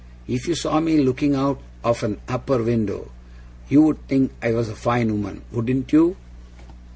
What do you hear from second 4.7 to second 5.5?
fine woman,